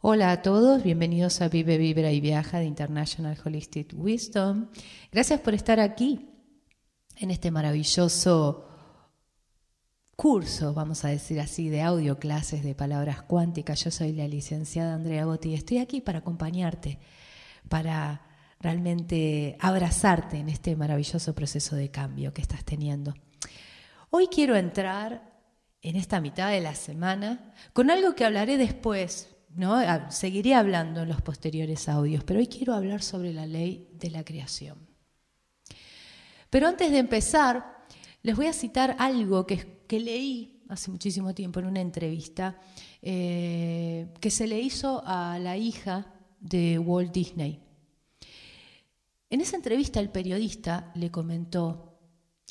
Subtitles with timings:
[0.00, 4.68] Hola a todos, bienvenidos a Vive, Vibra y Viaja de International Holistic Wisdom.
[5.10, 6.30] Gracias por estar aquí
[7.16, 8.68] en este maravilloso
[10.14, 13.82] curso, vamos a decir así, de audio clases de palabras cuánticas.
[13.82, 17.00] Yo soy la licenciada Andrea Botti y estoy aquí para acompañarte,
[17.68, 18.22] para
[18.60, 23.14] realmente abrazarte en este maravilloso proceso de cambio que estás teniendo.
[24.10, 25.40] Hoy quiero entrar
[25.82, 29.80] en esta mitad de la semana con algo que hablaré después ¿no?
[30.10, 34.24] Seguiré hablando en los posteriores audios, pero hoy quiero hablar sobre la ley de la
[34.24, 34.78] creación.
[36.50, 37.84] Pero antes de empezar,
[38.22, 42.58] les voy a citar algo que, que leí hace muchísimo tiempo en una entrevista
[43.02, 47.62] eh, que se le hizo a la hija de Walt Disney.
[49.30, 51.98] En esa entrevista el periodista le comentó,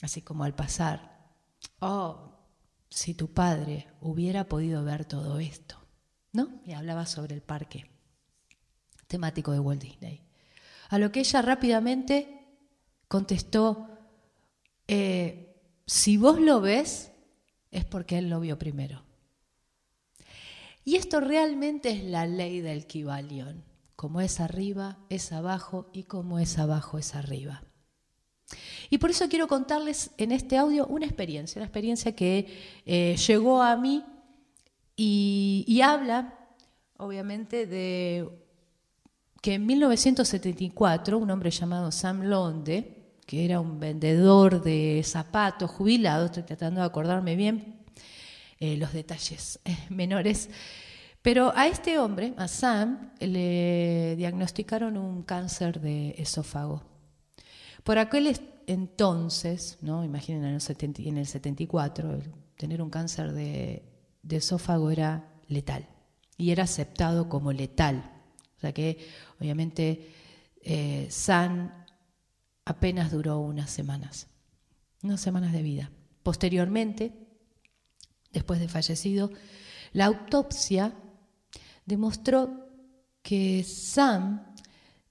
[0.01, 1.31] así como al pasar,
[1.79, 2.37] oh,
[2.89, 5.86] si tu padre hubiera podido ver todo esto.
[6.33, 6.61] ¿No?
[6.65, 7.89] Y hablaba sobre el parque
[9.07, 10.21] temático de Walt Disney.
[10.89, 12.47] A lo que ella rápidamente
[13.07, 13.87] contestó,
[14.87, 15.55] eh,
[15.85, 17.11] si vos lo ves,
[17.71, 19.03] es porque él lo vio primero.
[20.83, 23.65] Y esto realmente es la ley del Kibalión.
[23.95, 27.63] Como es arriba, es abajo, y como es abajo, es arriba.
[28.89, 33.61] Y por eso quiero contarles en este audio una experiencia, una experiencia que eh, llegó
[33.61, 34.03] a mí
[34.99, 36.33] y, habla,
[36.97, 38.27] obviamente, de
[39.43, 46.25] que en 1974 un hombre llamado Sam Londe, que era un vendedor de zapatos jubilado,
[46.25, 47.85] estoy tratando de acordarme bien
[48.59, 50.49] eh, los detalles eh, menores,
[51.21, 56.81] pero a este hombre, a Sam, le diagnosticaron un cáncer de esófago.
[57.83, 62.19] Por aquel entonces, imaginen en el 74,
[62.55, 63.83] tener un cáncer de
[64.27, 65.87] de esófago era letal
[66.37, 68.11] y era aceptado como letal.
[68.57, 69.07] O sea que
[69.39, 70.13] obviamente
[70.61, 71.85] eh, San
[72.65, 74.27] apenas duró unas semanas,
[75.03, 75.91] unas semanas de vida.
[76.23, 77.13] Posteriormente,
[78.33, 79.31] después de fallecido,
[79.93, 80.93] la autopsia
[81.85, 82.67] demostró
[83.21, 84.53] que Sam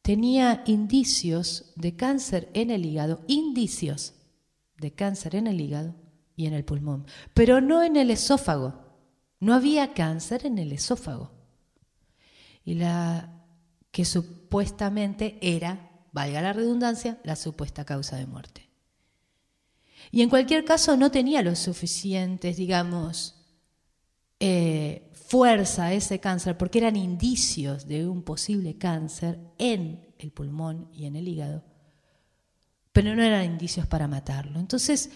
[0.02, 4.14] tenía indicios de cáncer en el hígado, indicios
[4.76, 5.94] de cáncer en el hígado
[6.36, 8.85] y en el pulmón, pero no en el esófago.
[9.40, 11.30] No había cáncer en el esófago.
[12.64, 13.44] Y la
[13.90, 18.68] que supuestamente era, valga la redundancia, la supuesta causa de muerte.
[20.10, 23.36] Y en cualquier caso no tenía los suficientes, digamos,
[24.38, 31.06] eh, fuerza ese cáncer, porque eran indicios de un posible cáncer en el pulmón y
[31.06, 31.64] en el hígado,
[32.92, 34.60] pero no eran indicios para matarlo.
[34.60, 35.10] Entonces,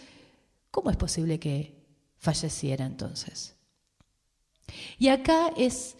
[0.70, 1.86] ¿cómo es posible que
[2.18, 3.56] falleciera entonces?
[4.98, 5.96] Y acá es,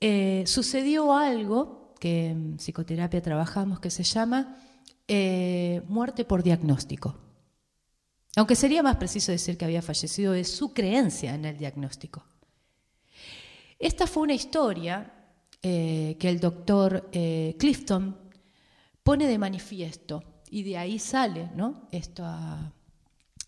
[0.00, 4.56] eh, sucedió algo que en psicoterapia trabajamos que se llama
[5.06, 7.16] eh, muerte por diagnóstico.
[8.36, 12.24] Aunque sería más preciso decir que había fallecido de su creencia en el diagnóstico.
[13.78, 15.12] Esta fue una historia
[15.62, 17.10] eh, que el doctor
[17.58, 18.16] Clifton
[19.02, 21.88] pone de manifiesto y de ahí sale ¿no?
[21.90, 22.24] Esto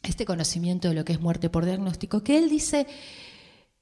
[0.03, 2.87] este conocimiento de lo que es muerte por diagnóstico, que él dice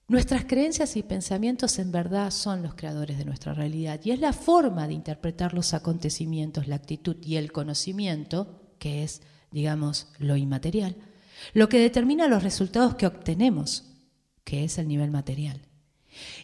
[0.08, 4.32] Nuestras creencias y pensamientos en verdad son los creadores de nuestra realidad y es la
[4.32, 9.20] forma de interpretar los acontecimientos, la actitud y el conocimiento, que es,
[9.50, 10.96] digamos, lo inmaterial,
[11.52, 13.98] lo que determina los resultados que obtenemos,
[14.44, 15.60] que es el nivel material.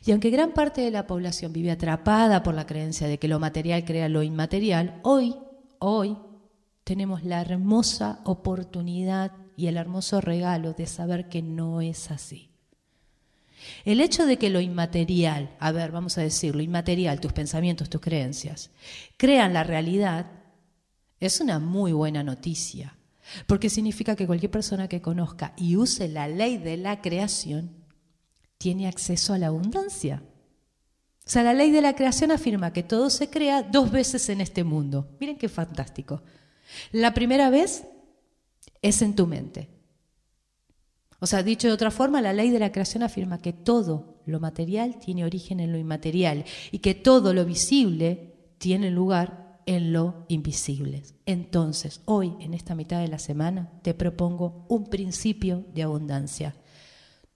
[0.04, 3.40] Y aunque gran parte de la población vive atrapada por la creencia de que lo
[3.40, 5.36] material crea lo inmaterial, hoy,
[5.78, 6.18] hoy
[6.84, 12.53] tenemos la hermosa oportunidad y el hermoso regalo de saber que no es así.
[13.84, 17.90] El hecho de que lo inmaterial, a ver, vamos a decir, lo inmaterial, tus pensamientos,
[17.90, 18.70] tus creencias,
[19.16, 20.30] crean la realidad,
[21.20, 22.96] es una muy buena noticia,
[23.46, 27.70] porque significa que cualquier persona que conozca y use la ley de la creación
[28.58, 30.22] tiene acceso a la abundancia.
[31.26, 34.42] O sea, la ley de la creación afirma que todo se crea dos veces en
[34.42, 35.16] este mundo.
[35.20, 36.22] Miren qué fantástico.
[36.92, 37.84] La primera vez
[38.82, 39.73] es en tu mente.
[41.20, 44.40] O sea, dicho de otra forma, la ley de la creación afirma que todo lo
[44.40, 50.26] material tiene origen en lo inmaterial y que todo lo visible tiene lugar en lo
[50.28, 51.02] invisible.
[51.26, 56.54] Entonces, hoy, en esta mitad de la semana, te propongo un principio de abundancia.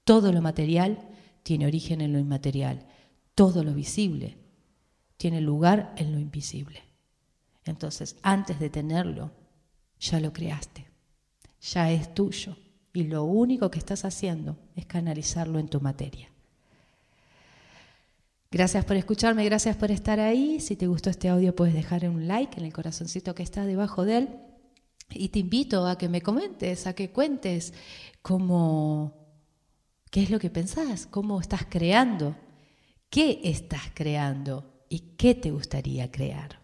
[0.05, 0.99] Todo lo material
[1.43, 2.87] tiene origen en lo inmaterial.
[3.35, 4.37] Todo lo visible
[5.17, 6.83] tiene lugar en lo invisible.
[7.65, 9.31] Entonces, antes de tenerlo,
[10.01, 10.87] ya lo creaste,
[11.61, 12.57] ya es tuyo
[12.93, 16.31] y lo único que estás haciendo es canalizarlo en tu materia.
[18.51, 20.59] Gracias por escucharme, gracias por estar ahí.
[20.61, 24.07] Si te gustó este audio puedes dejar un like en el corazoncito que está debajo
[24.07, 24.29] de él.
[25.11, 27.75] Y te invito a que me comentes, a que cuentes
[28.23, 29.15] cómo,
[30.11, 32.37] qué es lo que pensás, cómo estás creando,
[33.11, 36.58] qué estás creando y qué te gustaría crear.